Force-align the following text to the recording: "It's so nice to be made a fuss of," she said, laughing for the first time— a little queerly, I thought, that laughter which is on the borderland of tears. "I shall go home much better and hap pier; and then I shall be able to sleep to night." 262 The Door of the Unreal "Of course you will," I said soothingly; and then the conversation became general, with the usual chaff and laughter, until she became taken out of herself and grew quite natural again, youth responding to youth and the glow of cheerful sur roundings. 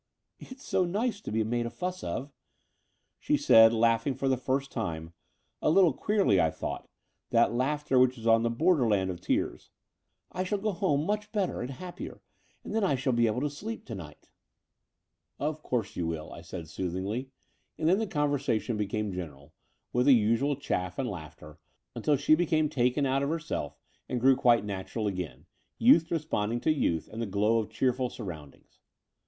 "It's 0.39 0.63
so 0.63 0.83
nice 0.83 1.21
to 1.21 1.31
be 1.31 1.43
made 1.43 1.67
a 1.67 1.69
fuss 1.69 2.03
of," 2.03 2.33
she 3.19 3.37
said, 3.37 3.71
laughing 3.71 4.15
for 4.15 4.27
the 4.27 4.35
first 4.35 4.71
time— 4.71 5.13
a 5.61 5.69
little 5.69 5.93
queerly, 5.93 6.41
I 6.41 6.49
thought, 6.49 6.89
that 7.29 7.53
laughter 7.53 7.99
which 7.99 8.17
is 8.17 8.25
on 8.25 8.41
the 8.41 8.49
borderland 8.49 9.11
of 9.11 9.21
tears. 9.21 9.69
"I 10.31 10.43
shall 10.43 10.57
go 10.57 10.71
home 10.71 11.05
much 11.05 11.31
better 11.31 11.61
and 11.61 11.69
hap 11.69 11.97
pier; 11.97 12.19
and 12.63 12.73
then 12.73 12.83
I 12.83 12.95
shall 12.95 13.13
be 13.13 13.27
able 13.27 13.41
to 13.41 13.49
sleep 13.51 13.85
to 13.85 13.93
night." 13.93 14.31
262 15.37 15.37
The 15.37 15.37
Door 15.37 15.37
of 15.37 15.37
the 15.37 15.39
Unreal 15.39 15.51
"Of 15.51 15.63
course 15.69 15.95
you 15.95 16.07
will," 16.07 16.33
I 16.33 16.41
said 16.41 16.67
soothingly; 16.67 17.29
and 17.77 17.87
then 17.87 17.99
the 17.99 18.07
conversation 18.07 18.77
became 18.77 19.13
general, 19.13 19.53
with 19.93 20.07
the 20.07 20.15
usual 20.15 20.55
chaff 20.55 20.97
and 20.97 21.07
laughter, 21.07 21.59
until 21.95 22.17
she 22.17 22.33
became 22.33 22.69
taken 22.69 23.05
out 23.05 23.21
of 23.21 23.29
herself 23.29 23.77
and 24.09 24.19
grew 24.19 24.35
quite 24.35 24.65
natural 24.65 25.05
again, 25.05 25.45
youth 25.77 26.09
responding 26.09 26.59
to 26.61 26.73
youth 26.73 27.07
and 27.07 27.21
the 27.21 27.27
glow 27.27 27.59
of 27.59 27.69
cheerful 27.69 28.09
sur 28.09 28.23
roundings. 28.23 28.79